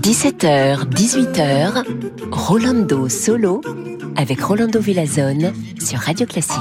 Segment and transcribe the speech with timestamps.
[0.00, 1.84] 17h, 18h,
[2.30, 3.60] Rolando Solo
[4.16, 6.56] avec Rolando Villazone sur Radio Classique.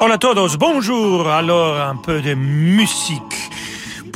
[0.00, 1.26] Hola a todos, bonjour.
[1.28, 3.35] Alors un peu de musique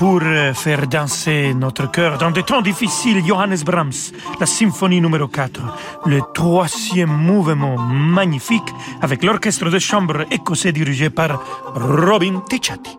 [0.01, 3.23] pour euh, faire danser notre cœur dans des temps difficiles.
[3.23, 5.61] Johannes Brahms, la symphonie numéro 4,
[6.07, 8.71] le troisième mouvement magnifique
[9.03, 11.43] avec l'orchestre de chambre écossais dirigé par
[11.75, 12.97] Robin Ticciati.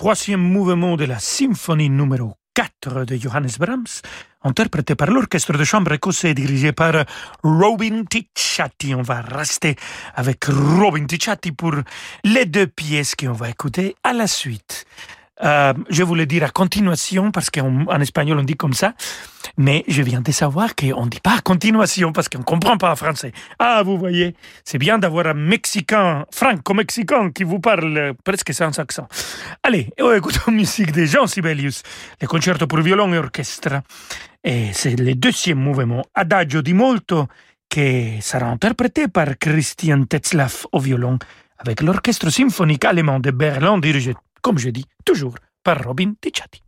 [0.00, 4.00] Troisième mouvement de la symphonie numéro 4 de Johannes Brahms,
[4.42, 7.04] interprété par l'orchestre de chambre écossais dirigé par
[7.42, 8.94] Robin Ticciati.
[8.94, 9.76] On va rester
[10.14, 11.74] avec Robin Ticciati pour
[12.24, 14.86] les deux pièces qu'on va écouter à la suite.
[15.42, 18.94] Euh, je voulais dire à continuation parce qu'en espagnol on dit comme ça,
[19.56, 22.76] mais je viens de savoir qu'on ne dit pas à continuation parce qu'on ne comprend
[22.76, 23.32] pas en français.
[23.58, 24.34] Ah, vous voyez,
[24.64, 29.08] c'est bien d'avoir un Mexicain, franco-mexicain, qui vous parle presque sans accent.
[29.62, 30.20] Allez, on la
[30.52, 31.82] musique de Jean Sibelius,
[32.20, 33.82] le concerto pour violon et orchestre.
[34.44, 37.28] Et c'est le deuxième mouvement, Adagio di molto,
[37.68, 41.18] qui sera interprété par Christian Tetzlaff au violon
[41.58, 46.62] avec l'orchestre symphonique allemand de Berlin dirigé comme je dis toujours, par Robin Ticciati.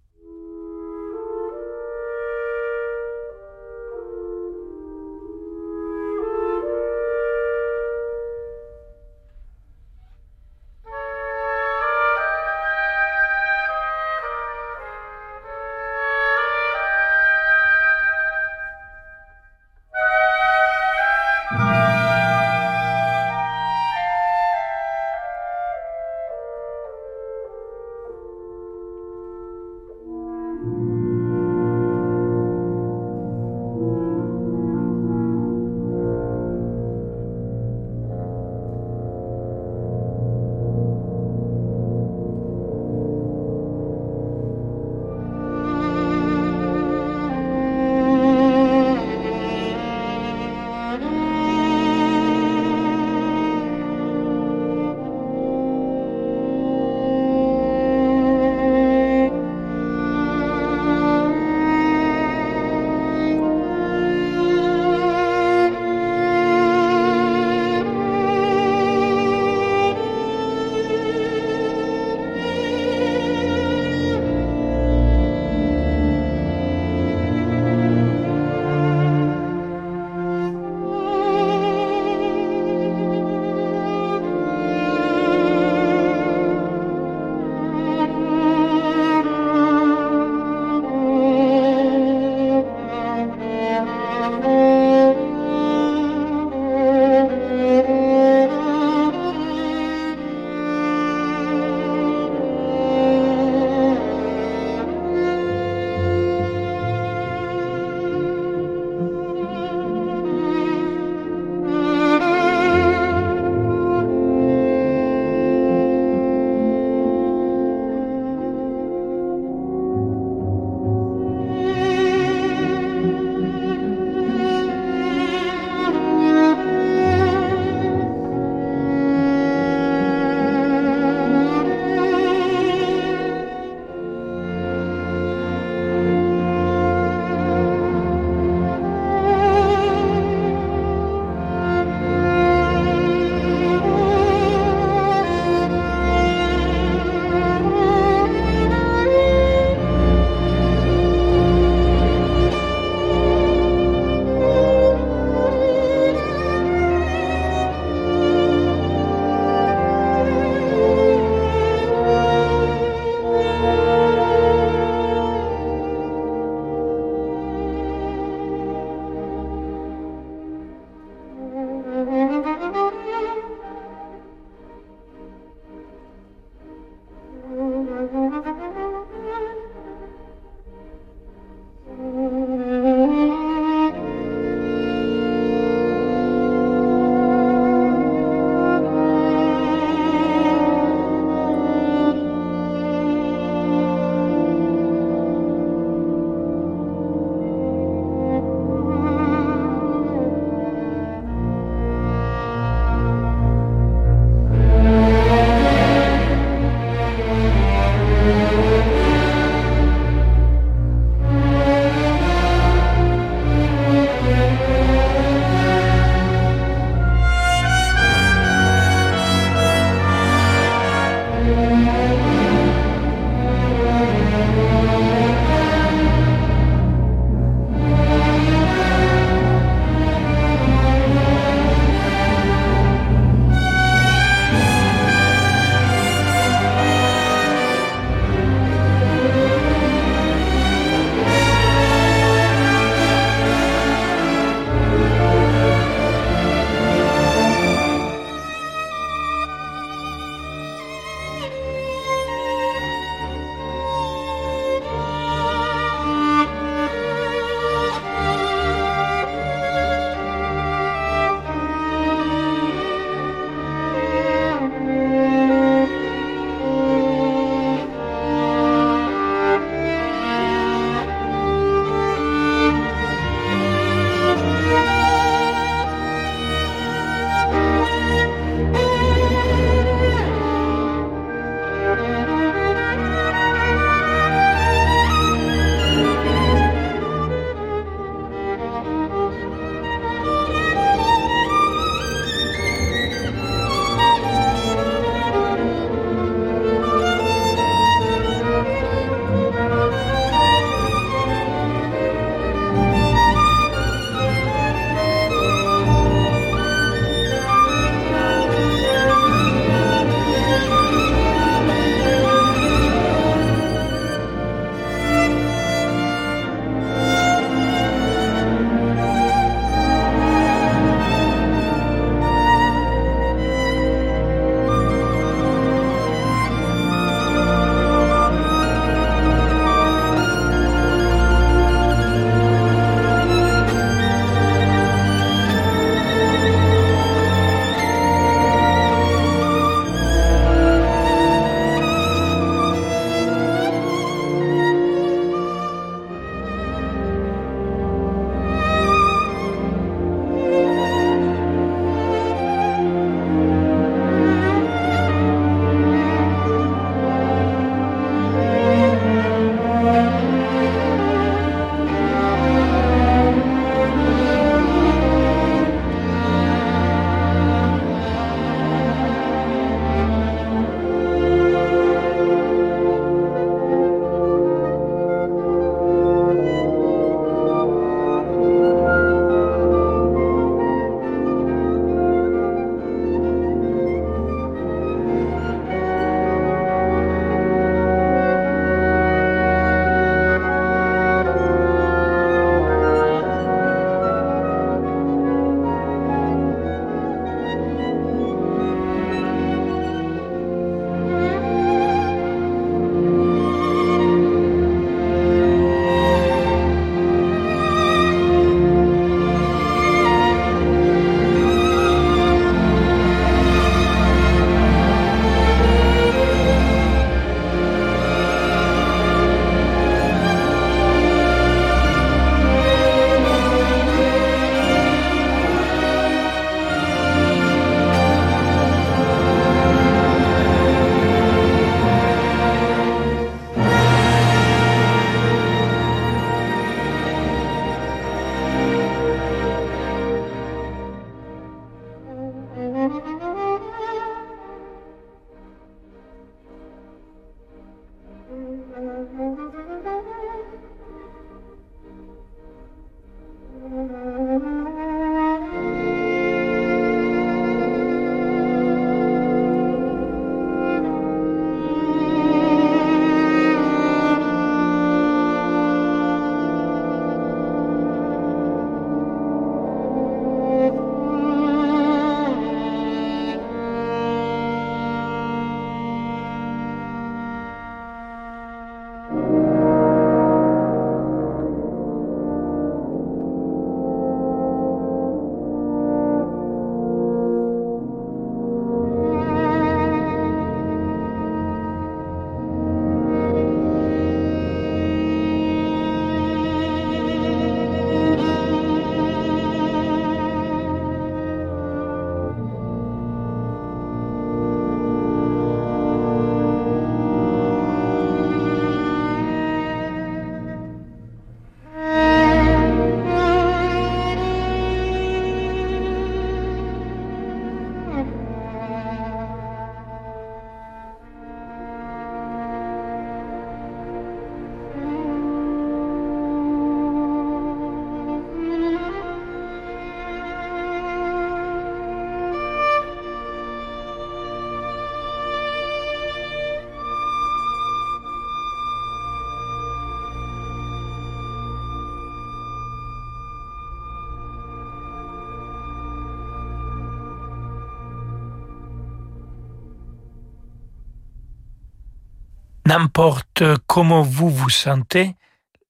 [552.72, 555.14] N'importe comment vous vous sentez,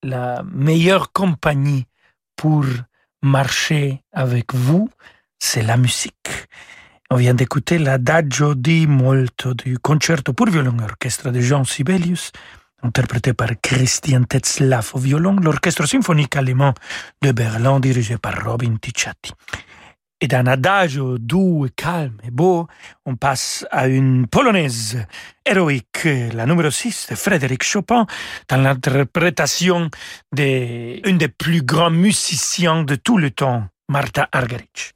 [0.04, 1.87] la meilleure compagnie
[2.37, 2.64] pour
[3.23, 4.88] marcher avec vous,
[5.37, 6.30] c'est la musique.
[7.11, 12.30] On vient d'écouter l'Adagio di Molto du concerto pour violon et orchestre de Jean Sibelius,
[12.85, 16.73] interprété par Christian Tetzlaff au violon, l'orchestre symphonique allemand
[17.21, 19.32] de Berlin dirigé par Robin Ticciati.
[20.25, 22.69] Et d'un adagio doux et calme et beau,
[23.05, 25.05] on passe à une polonaise
[25.45, 28.07] héroïque, la numéro 6 de Frédéric Chopin,
[28.49, 29.91] dans l'interprétation
[30.32, 34.95] d'une des plus grands musiciens de tout le temps, Martha Argerich.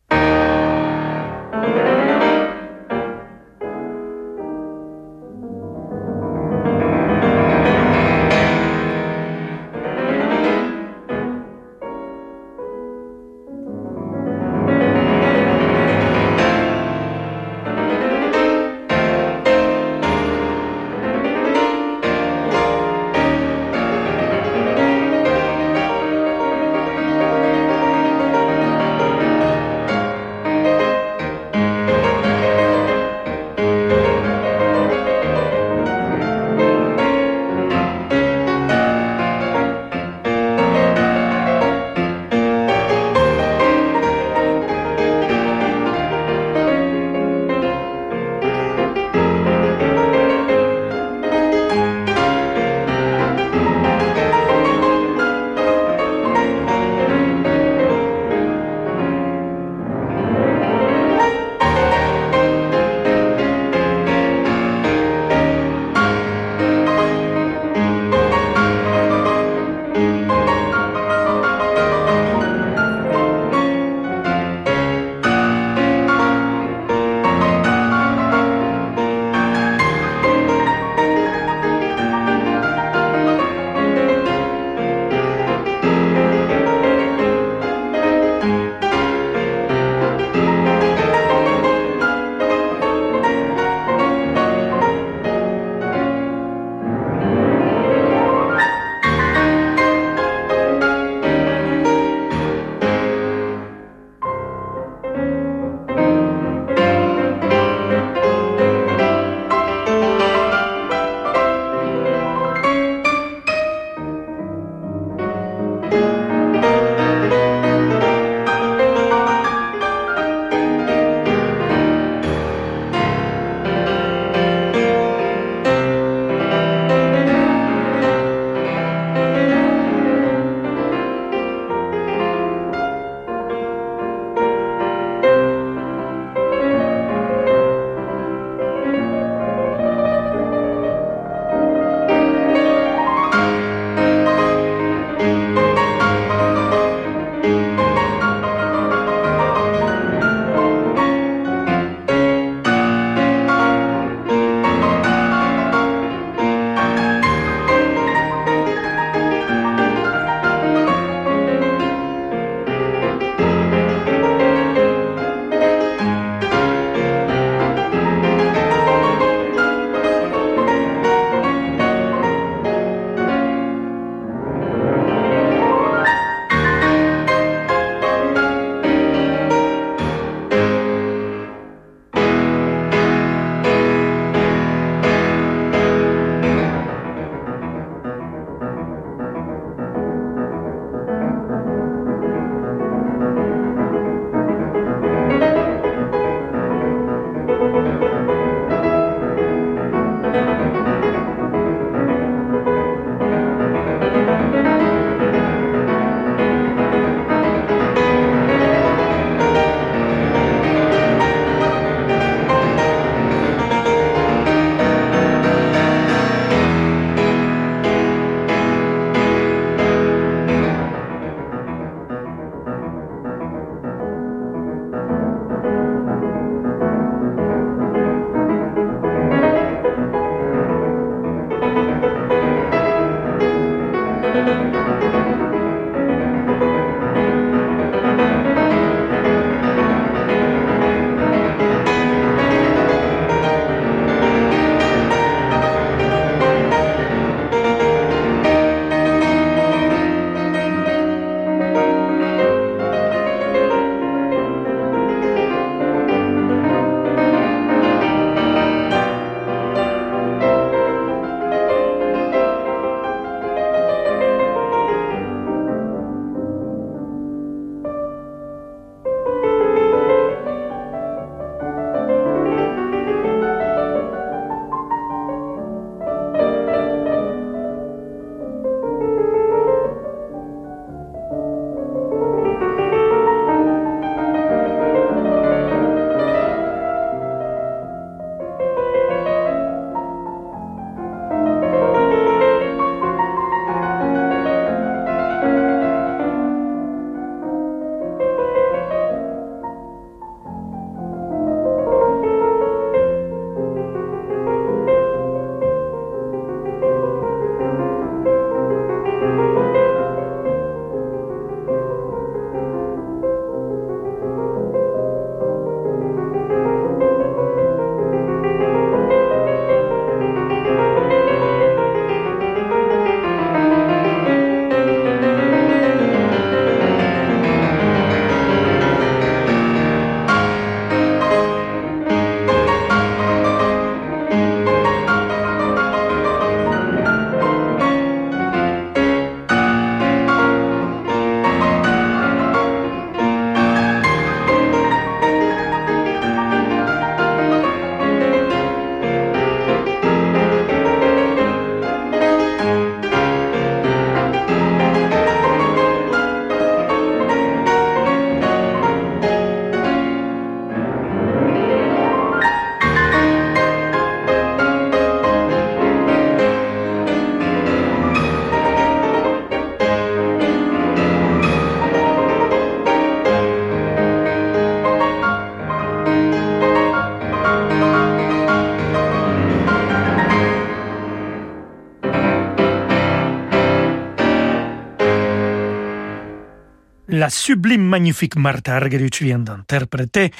[387.16, 390.30] La sublime, magnifique Martha Argerich vient d'interpréter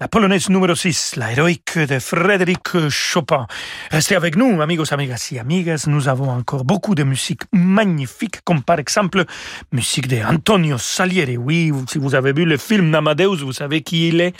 [0.00, 3.46] la polonaise numéro 6, la héroïque de Frédéric Chopin.
[3.90, 5.84] Restez avec nous, amigos, amigas et amigas.
[5.86, 9.24] Nous avons encore beaucoup de musique magnifique, comme par exemple
[9.72, 11.36] musique de Antonio Salieri.
[11.36, 14.34] Oui, si vous avez vu le film Amadeus, vous savez qui il est.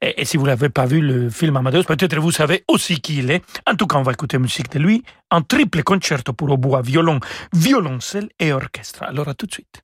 [0.00, 3.30] Et, si vous n'avez pas vu le film Amadeus, peut-être vous savez aussi qui il
[3.30, 3.42] est.
[3.66, 7.18] En tout cas, on va écouter musique de lui, un triple concerto pour bois, violon,
[7.52, 9.02] violoncelle et orchestre.
[9.02, 9.82] Alors à tout de suite.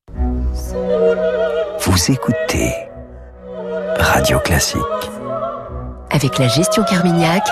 [1.81, 2.73] Vous écoutez
[3.99, 4.81] Radio Classique.
[6.11, 7.49] Avec la gestion Carmignac,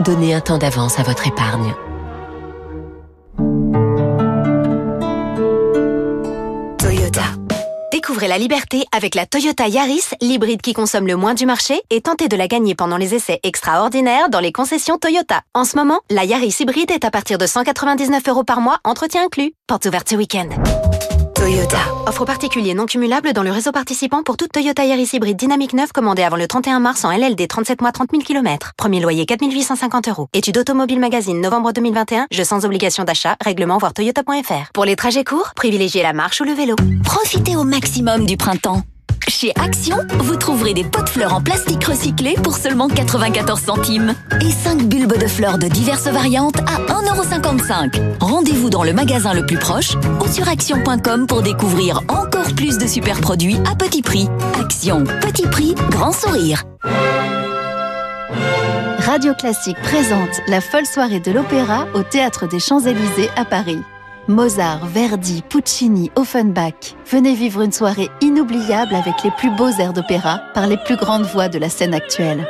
[0.00, 1.74] donnez un temps d'avance à votre épargne.
[6.78, 7.22] Toyota.
[7.92, 12.00] Découvrez la liberté avec la Toyota Yaris, l'hybride qui consomme le moins du marché, et
[12.00, 15.42] tentez de la gagner pendant les essais extraordinaires dans les concessions Toyota.
[15.54, 19.24] En ce moment, la Yaris hybride est à partir de 199 euros par mois, entretien
[19.24, 19.52] inclus.
[19.66, 20.48] Porte ouverte ce week-end.
[21.46, 21.78] Toyota.
[22.08, 25.92] Offre particulier non cumulable dans le réseau participant pour toute Toyota Yaris hybride dynamique 9
[25.92, 28.72] commandée avant le 31 mars en LLD 37 mois 30 000 km.
[28.76, 30.26] Premier loyer 4 850 euros.
[30.32, 32.26] Étude Automobile Magazine novembre 2021.
[32.32, 33.36] Jeu sans obligation d'achat.
[33.40, 34.72] Règlement voir toyota.fr.
[34.74, 36.74] Pour les trajets courts, privilégiez la marche ou le vélo.
[37.04, 38.82] Profitez au maximum du printemps.
[39.38, 44.14] Chez Action, vous trouverez des pots de fleurs en plastique recyclé pour seulement 94 centimes
[44.40, 48.16] et 5 bulbes de fleurs de diverses variantes à 1,55€.
[48.18, 52.86] Rendez-vous dans le magasin le plus proche ou sur action.com pour découvrir encore plus de
[52.86, 54.26] super produits à petit prix.
[54.58, 56.64] Action, petit prix, grand sourire.
[59.00, 63.82] Radio Classique présente la folle soirée de l'opéra au Théâtre des Champs-Élysées à Paris.
[64.28, 66.96] Mozart, Verdi, Puccini, Offenbach.
[67.10, 71.26] Venez vivre une soirée inoubliable avec les plus beaux airs d'opéra par les plus grandes
[71.26, 72.46] voix de la scène actuelle.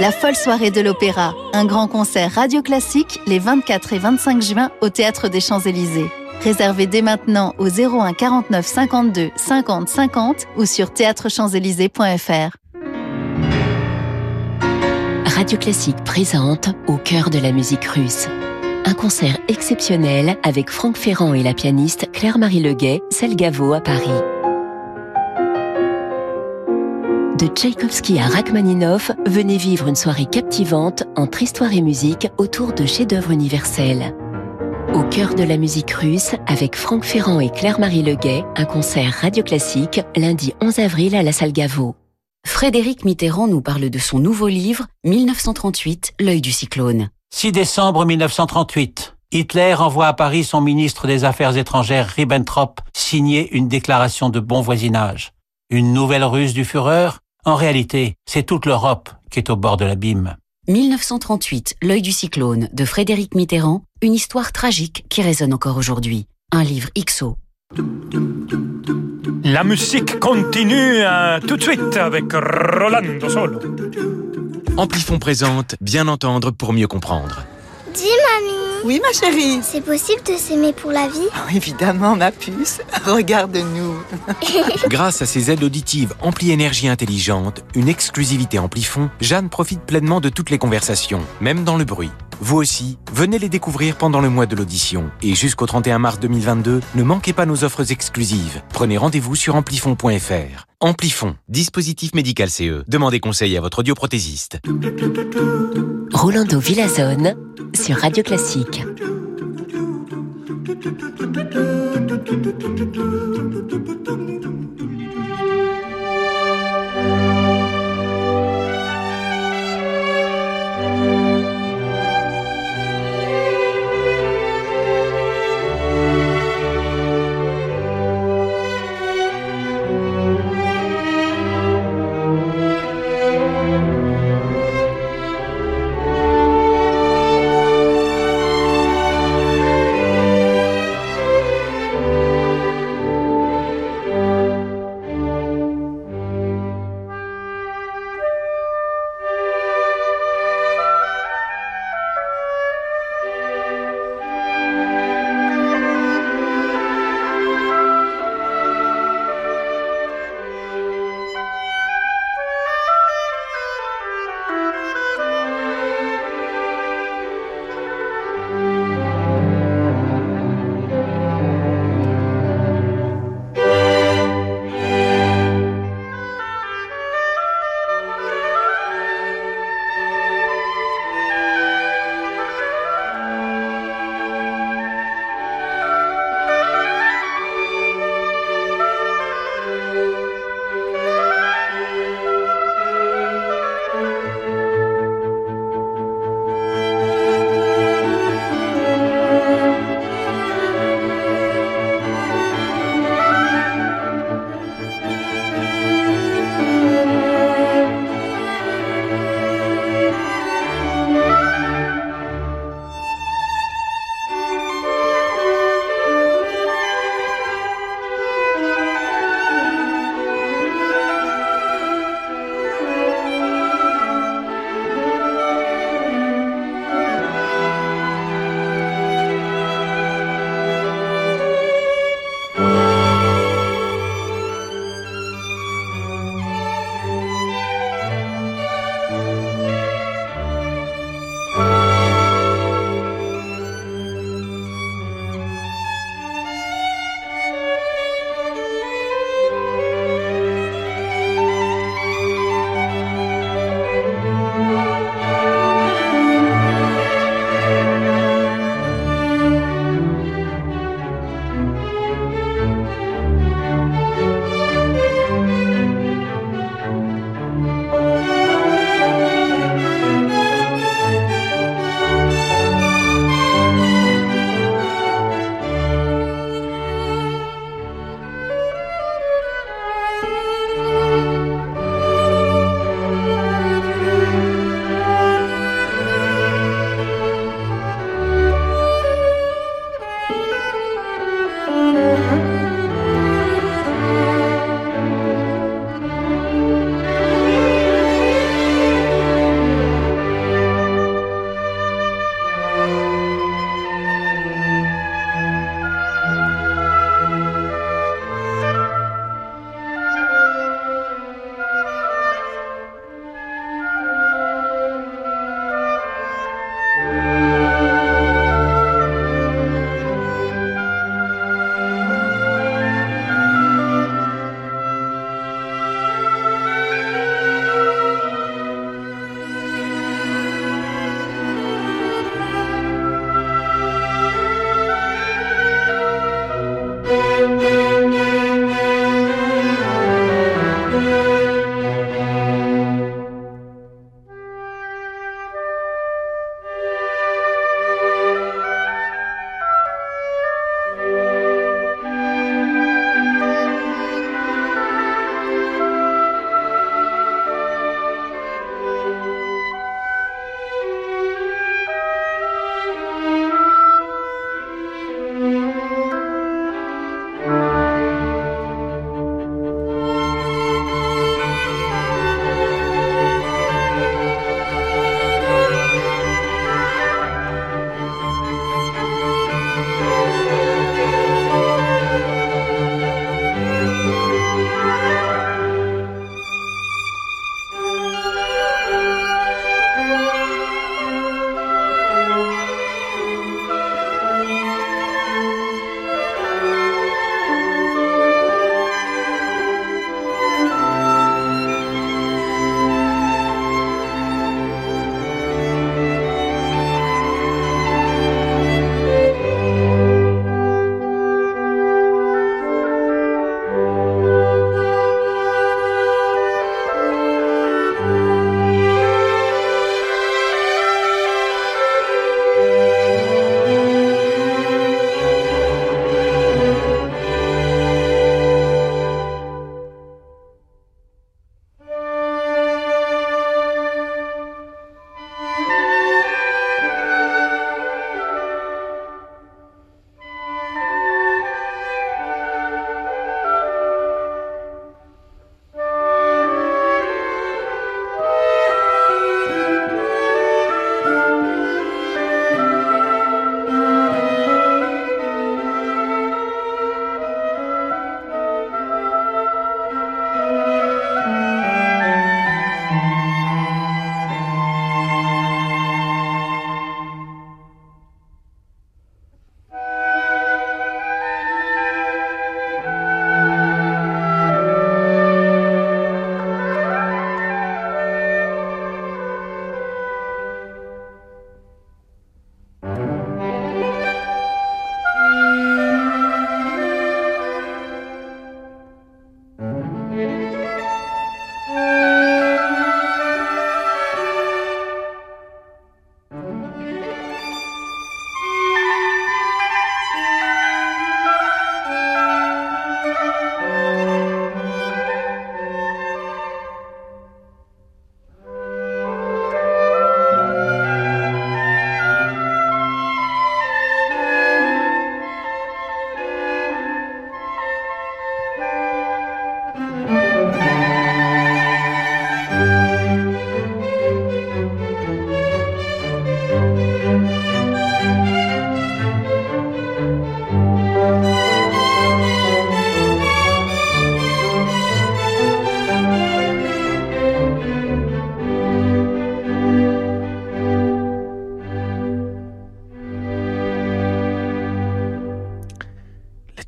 [0.00, 4.70] La folle soirée de l'opéra, un grand concert radio classique les 24 et 25 juin
[4.80, 6.10] au Théâtre des Champs-Élysées.
[6.40, 12.56] Réservez dès maintenant au 01 49 52 50 50 ou sur théâtrechamps-élysées.fr.
[15.26, 18.28] Radio Classique présente Au cœur de la musique russe
[18.84, 24.08] un concert exceptionnel avec Franck Ferrand et la pianiste Claire-Marie Leguet, Selgavo à Paris.
[27.38, 32.86] De Tchaïkovski à Rachmaninoff, venez vivre une soirée captivante entre histoire et musique autour de
[32.86, 34.14] chefs-d'œuvre universels.
[34.94, 39.42] Au cœur de la musique russe, avec Franck Ferrand et Claire-Marie Leguet, un concert radio
[39.42, 41.94] classique lundi 11 avril à la salle Gaveau.
[42.46, 47.08] Frédéric Mitterrand nous parle de son nouveau livre 1938, L'œil du cyclone.
[47.34, 49.16] 6 décembre 1938.
[49.32, 54.60] Hitler envoie à Paris son ministre des Affaires étrangères Ribbentrop signer une déclaration de bon
[54.60, 55.32] voisinage.
[55.70, 57.08] Une nouvelle ruse du Führer?
[57.46, 60.36] En réalité, c'est toute l'Europe qui est au bord de l'abîme.
[60.68, 66.26] 1938, L'œil du cyclone de Frédéric Mitterrand, une histoire tragique qui résonne encore aujourd'hui.
[66.52, 67.38] Un livre XO.
[69.42, 73.58] La musique continue euh, tout de suite avec Rolando Solo.
[74.76, 77.44] Amplifon présente Bien entendre pour mieux comprendre.
[77.94, 81.28] Dis mamie Oui ma chérie C'est possible de s'aimer pour la vie?
[81.34, 83.94] Oh, Évidemment ma puce, regarde-nous
[84.88, 90.30] Grâce à ses aides auditives Ampli Énergie Intelligente, une exclusivité Amplifon, Jeanne profite pleinement de
[90.30, 92.10] toutes les conversations, même dans le bruit.
[92.40, 95.10] Vous aussi, venez les découvrir pendant le mois de l'audition.
[95.22, 98.62] Et jusqu'au 31 mars 2022, ne manquez pas nos offres exclusives.
[98.70, 100.66] Prenez rendez-vous sur amplifon.fr.
[100.84, 102.82] Amplifon, dispositif médical CE.
[102.88, 104.58] Demandez conseil à votre audioprothésiste.
[106.12, 107.36] Rolando Villazone
[107.72, 108.82] sur Radio Classique.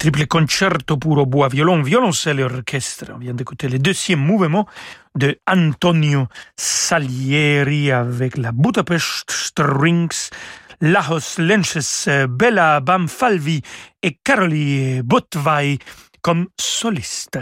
[0.05, 3.07] Triple concerto pour au bois, violon, violoncelle et orchestre.
[3.15, 4.69] On vient d'écouter le deuxième mouvement
[5.15, 6.27] de Antonio
[6.59, 10.29] Salieri avec la Budapest Strings,
[10.83, 13.63] Lajos Lenches, Bella Bamfalvi
[14.03, 15.79] et Caroli Botvai
[16.21, 17.39] comme soliste.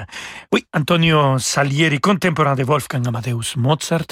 [0.52, 4.06] Oui, Antonio Salieri, contemporain de Wolfgang Amadeus Mozart,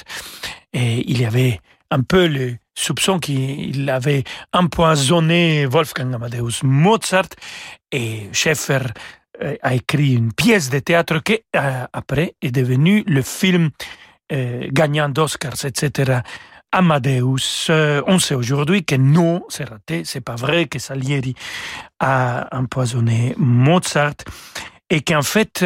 [0.73, 1.61] et il y avait
[1.93, 7.29] un peu le soupçon qu'il avait empoisonné Wolfgang Amadeus Mozart
[7.93, 8.81] et Schaeffer
[9.43, 13.71] euh, a écrit une pièce de théâtre qui euh, après est devenue le film
[14.33, 16.21] euh, gagnant d'Oscars, etc.
[16.73, 17.69] Amadeus.
[18.07, 21.35] on sait aujourd'hui que non, c'est raté, c'est pas vrai que Salieri
[21.99, 24.15] a empoisonné Mozart
[24.89, 25.65] et qu'en fait,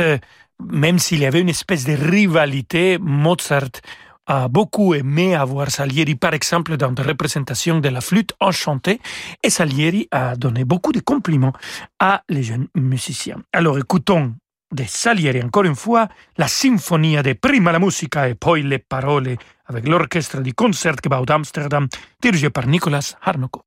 [0.63, 3.83] même s'il y avait une espèce de rivalité, Mozart
[4.27, 9.01] a beaucoup aimé avoir Salieri, par exemple, dans des représentations de la flûte enchantée,
[9.43, 11.53] et Salieri a donné beaucoup de compliments
[11.99, 13.43] à les jeunes musiciens.
[13.53, 14.35] Alors écoutons
[14.73, 19.37] de Salieri encore une fois la symphonie de Prima la musica et poi le parole
[19.67, 21.87] avec l'orchestre du Concertgebouw d'Amsterdam
[22.21, 23.65] dirigé par Nicolas Harnoncourt.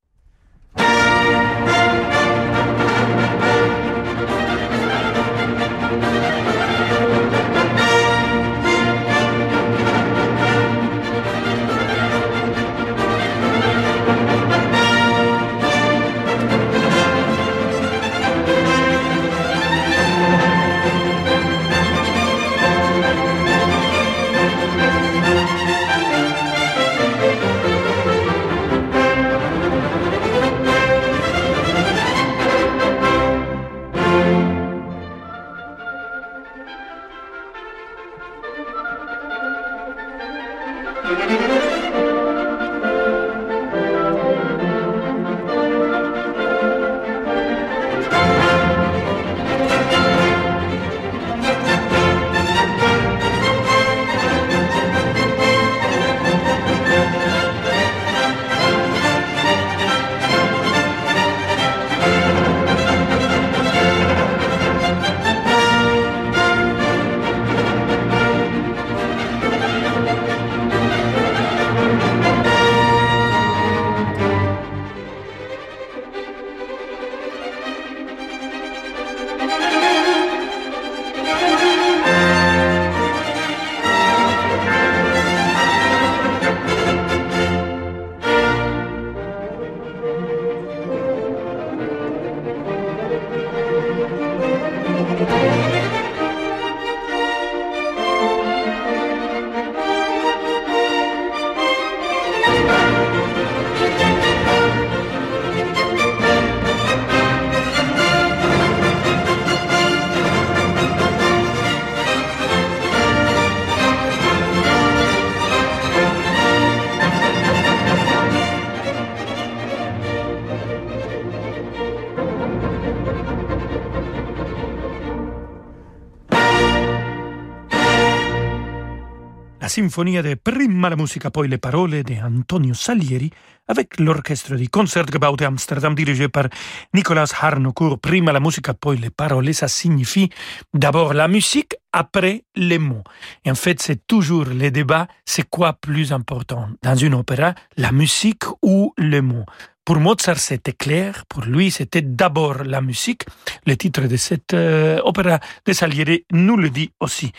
[129.87, 133.31] Sinfonia de Prima la musica poi le parole de Antonio Salieri
[133.67, 136.49] avec l'orchestre du Concertgebouw de Amsterdam dirigé par
[136.93, 137.99] Nicolas Harnoncourt.
[137.99, 140.29] Prima la musica poi le parole, ça signifie
[140.73, 143.03] d'abord la musique après les mots.
[143.45, 146.67] Et en fait, c'est toujours le débat, c'est quoi plus important?
[146.81, 149.45] Dans une opéra, la musique ou les mots?
[149.85, 151.23] Pour Mozart, c'était clair.
[151.29, 153.23] Pour lui, c'était d'abord la musique.
[153.65, 157.31] Le titre de cette euh, opéra de Salieri nous le dit aussi.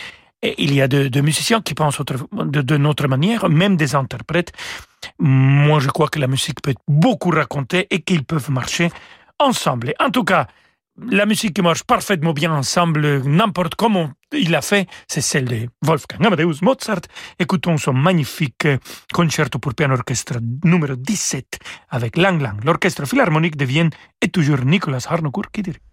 [0.42, 4.52] Et il y a de, musiciens qui pensent de, de notre manière, même des interprètes.
[5.18, 8.90] Moi, je crois que la musique peut beaucoup raconter et qu'ils peuvent marcher
[9.38, 9.94] ensemble.
[9.98, 10.46] En tout cas,
[11.10, 15.68] la musique qui marche parfaitement bien ensemble, n'importe comment il l'a fait, c'est celle de
[15.82, 17.02] Wolfgang Amadeus Mozart.
[17.38, 18.66] Écoutons son magnifique
[19.12, 21.58] concerto pour piano orchestre numéro 17
[21.90, 22.62] avec Lang Lang.
[22.64, 25.87] L'orchestre philharmonique de Vienne et toujours Nicolas Harnoncourt qui dirige.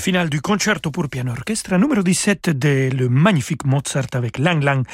[0.00, 4.62] Le final du concerto pour piano orchestre numéro 17 de le magnifique Mozart avec Lang
[4.62, 4.86] Lang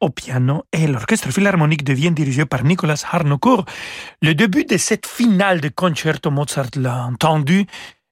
[0.00, 3.66] au piano et l'orchestre philharmonique devient dirigé par Nicolas Harnoncourt.
[4.22, 7.66] Le début de cette finale de concerto, Mozart l'a entendu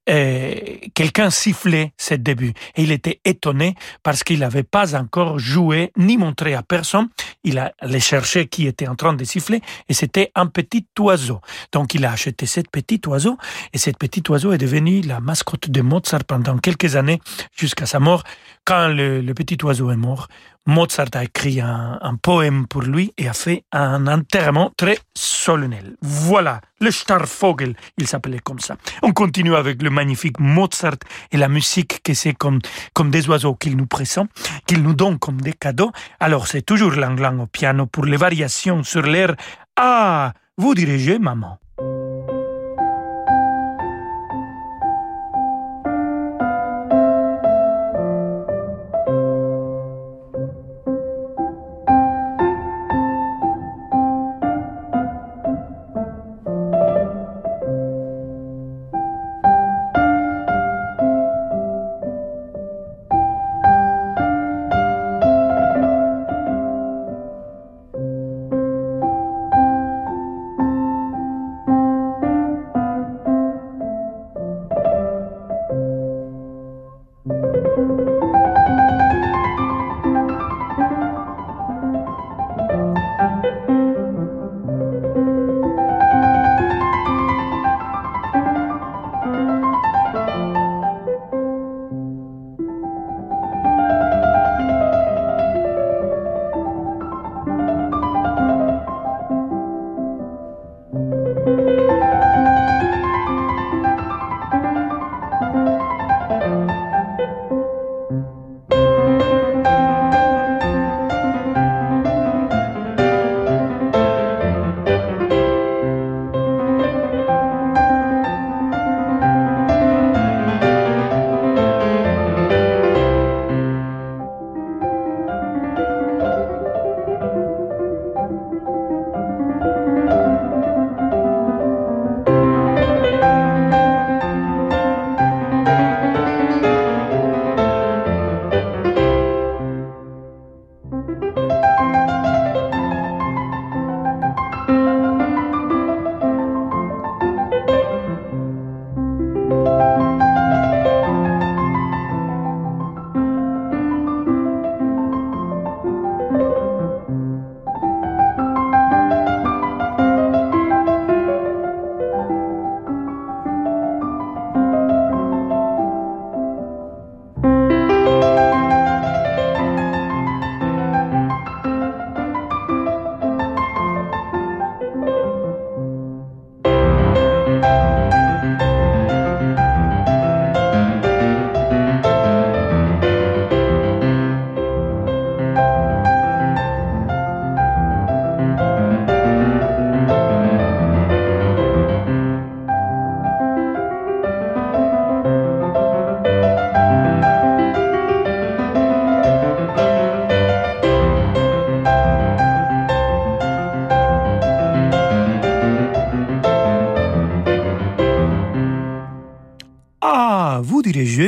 [0.09, 0.55] euh,
[0.95, 6.17] quelqu'un sifflait ce début et il était étonné parce qu'il n'avait pas encore joué ni
[6.17, 7.09] montré à personne.
[7.45, 11.41] Il allait chercher qui était en train de siffler et c'était un petit oiseau.
[11.71, 13.39] Donc il a acheté cet petit oiseau
[13.73, 17.21] et cet petit oiseau est devenu la mascotte de Mozart pendant quelques années
[17.55, 18.25] jusqu'à sa mort.
[18.65, 20.29] Quand le, le petit oiseau est mort,
[20.67, 25.97] Mozart a écrit un, poème pour lui et a fait un enterrement très solennel.
[26.03, 28.77] Voilà, le Starvogel, il s'appelait comme ça.
[29.03, 30.99] On continue avec le magnifique Mozart
[31.33, 32.61] et la musique que c'est comme,
[32.95, 34.31] comme des oiseaux qu'il nous présente,
[34.67, 35.91] qu'il nous donne comme des cadeaux.
[36.21, 39.35] Alors c'est toujours l'anglang au piano pour les variations sur l'air.
[39.77, 41.59] Ah, vous dirigez, maman.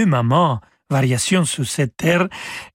[0.06, 2.28] Maman variation sur cette air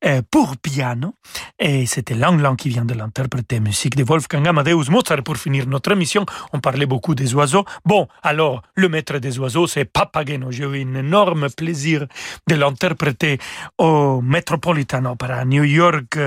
[0.05, 1.13] euh, pour piano.
[1.59, 5.23] Et c'était Lang Lang qui vient de l'interpréter, musique de Wolfgang Amadeus Mozart.
[5.23, 7.65] Pour finir notre émission, on parlait beaucoup des oiseaux.
[7.85, 10.51] Bon, alors, le maître des oiseaux, c'est Papageno.
[10.51, 12.07] J'ai eu un énorme plaisir
[12.47, 13.37] de l'interpréter
[13.77, 16.17] au Metropolitan Opera New York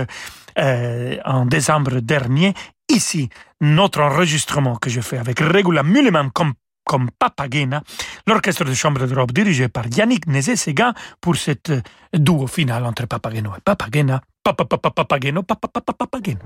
[0.59, 2.55] euh, en décembre dernier.
[2.89, 3.29] Ici,
[3.61, 6.53] notre enregistrement que je fais avec Regula Mulleman comme
[6.85, 7.83] comme Papagena,
[8.27, 11.73] l'orchestre de chambre d'Europe dirigé par Yannick Nézé-Séguin pour cette
[12.13, 14.21] duo finale entre Papageno et Papagena.
[14.43, 16.39] Papageno, Papageno.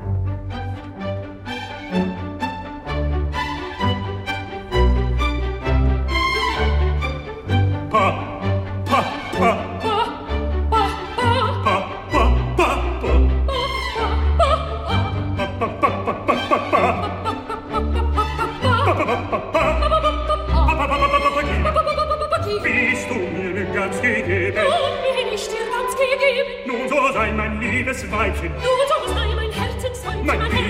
[27.97, 28.53] Liebes Weibchen.
[28.53, 30.63] Du sollst sei mein Herzensweibchen, mein, mein mein.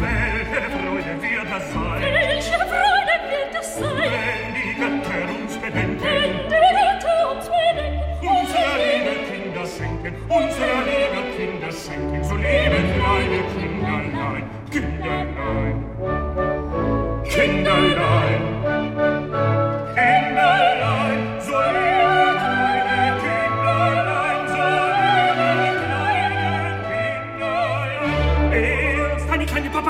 [0.00, 2.02] Welche Freude wird das sein?
[2.02, 3.98] Welche Freude wird das sein?
[3.98, 6.02] Wenn die Götter uns bedenken.
[6.02, 8.02] Wenn die Götter uns bedenken.
[8.20, 15.76] Unsere liebe Kinder schenken, unsere liebe Kinder schenken, so liebe kleine Kinderlein, Kinderlein,
[17.24, 18.47] Kinderlein.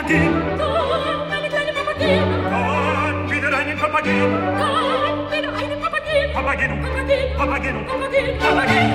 [0.08, 0.32] Papadin.
[0.56, 2.24] Dort bin ich eine Papadin.
[2.48, 4.30] Dort wieder eine Papadin.
[4.56, 6.32] Dort wieder eine Papadin.
[6.32, 6.74] Papageno.
[7.36, 7.80] Papageno.
[8.38, 8.88] Papageno.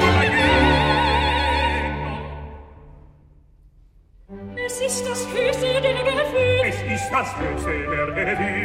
[4.66, 6.61] Es ist das Füße der Gefühl.
[6.66, 7.74] Es ist das Füße
[8.16, 8.62] der Gefühl.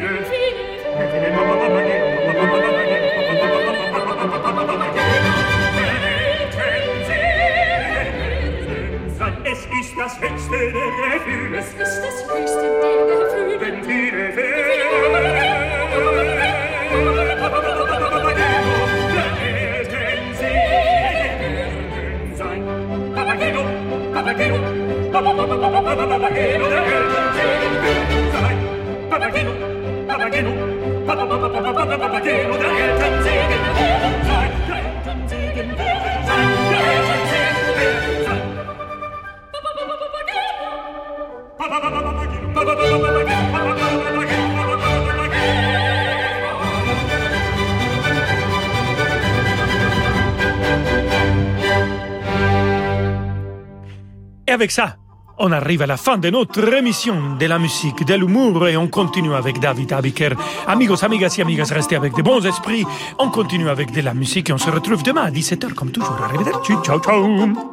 [54.59, 54.97] Avec ça,
[55.39, 58.89] on arrive à la fin de notre émission de la musique, de l'humour et on
[58.89, 60.31] continue avec David Abiker.
[60.67, 62.85] Amigos, amigas et amigas, restez avec de bons esprits.
[63.21, 66.21] On continue avec de la musique et on se retrouve demain à 17h comme toujours.
[66.25, 67.68] Arrivederci, ciao ciao.